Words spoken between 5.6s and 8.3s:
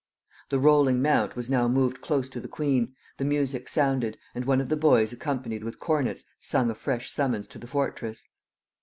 with cornets sung a fresh summons to the fortress.